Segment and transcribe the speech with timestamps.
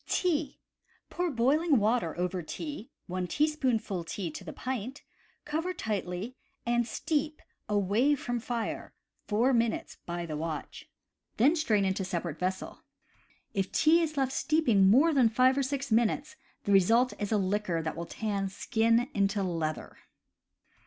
[0.07, 0.57] Tea.—
[1.11, 5.03] Pour boiling water over tea (one teaspoonful tea to the pint),
[5.45, 6.35] cover tightly,
[6.65, 7.39] and steep
[7.69, 8.93] awaij from fire
[9.27, 10.85] four minutes by the ivatch.
[11.37, 12.81] Then strain into separate vessel.
[13.53, 17.37] If tea is left steeping more than five or six minutes the result is a
[17.37, 19.97] liquor that will tan skin into leather.